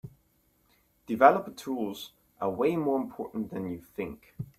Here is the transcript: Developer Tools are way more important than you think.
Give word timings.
Developer 1.05 1.51
Tools 1.51 2.11
are 2.39 2.49
way 2.49 2.75
more 2.75 2.99
important 2.99 3.51
than 3.51 3.69
you 3.69 3.77
think. 3.77 4.33